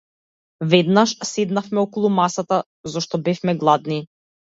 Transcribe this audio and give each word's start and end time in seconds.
Веднаш 0.71 1.11
седнавме 1.31 1.79
околу 1.83 2.09
масата 2.15 2.57
зашто 2.95 3.21
бевме 3.29 3.55
гладни. 3.65 4.01